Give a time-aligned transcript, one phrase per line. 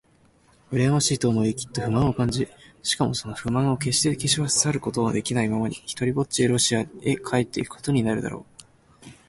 [0.71, 2.47] うらやましいと思い、きっと不満を感じ、
[2.81, 6.85] しかもその不満をけっして消し去ることもできないままに、ひとりぽっちでロシアへ
[7.17, 8.43] 帰っていくことになるだろ
[9.05, 9.09] う。